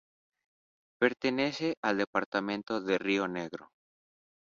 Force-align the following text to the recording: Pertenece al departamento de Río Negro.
Pertenece 0.99 1.75
al 1.83 1.97
departamento 1.99 2.81
de 2.81 2.97
Río 2.97 3.27
Negro. 3.27 3.69